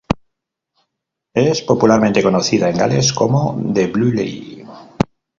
Es 1.35 1.61
popularmente 1.61 2.23
conocida 2.23 2.71
en 2.71 2.75
Gales 2.79 3.13
como 3.13 3.55
"The 3.71 3.85
Blue 3.85 4.11
Lady". 4.11 4.63